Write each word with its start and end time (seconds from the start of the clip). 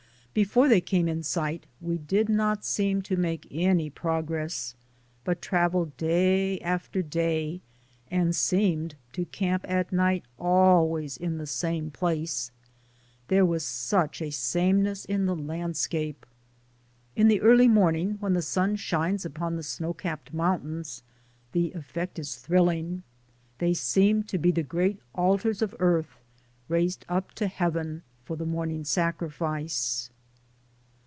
Before 0.33 0.69
they 0.69 0.79
came 0.79 1.09
in 1.09 1.23
sight 1.23 1.65
we 1.81 1.97
did 1.97 2.29
not 2.29 2.63
seem 2.63 3.01
to 3.01 3.17
make 3.17 3.45
any 3.51 3.89
progress, 3.89 4.75
but 5.25 5.41
traveled 5.41 5.97
day 5.97 6.57
after 6.61 7.01
day, 7.01 7.59
and 8.09 8.33
seemed 8.33 8.95
to 9.11 9.25
camp 9.25 9.65
at 9.67 9.91
night 9.91 10.23
always 10.39 11.17
in 11.17 11.37
the 11.37 11.45
same 11.45 11.89
DAYS 11.89 12.49
ON 12.49 13.27
THE 13.27 13.39
ROAD. 13.39 13.41
123 13.41 13.41
place; 13.41 13.41
there 13.41 13.45
was 13.45 13.65
such 13.65 14.21
a 14.21 14.31
sameness 14.31 15.03
in 15.03 15.25
the 15.25 15.35
land 15.35 15.75
scape. 15.75 16.25
In 17.17 17.27
the 17.27 17.41
early 17.41 17.67
morning 17.67 18.11
when 18.21 18.31
the 18.33 18.41
sun 18.41 18.77
shines 18.77 19.25
upon 19.25 19.57
the 19.57 19.63
snow 19.63 19.93
capped 19.93 20.33
mountains 20.33 21.03
the 21.51 21.73
effect 21.73 22.17
is 22.17 22.37
thrilling; 22.37 23.03
they 23.57 23.73
seem 23.73 24.23
to 24.23 24.37
be 24.37 24.51
the 24.51 24.63
great 24.63 25.01
altars 25.13 25.61
of 25.61 25.75
earth 25.79 26.21
raised 26.69 27.03
up 27.09 27.33
to 27.33 27.47
Heaven 27.47 28.03
for 28.23 28.37
the 28.37 28.45
morning 28.45 28.85
sacrifice. 28.85 30.09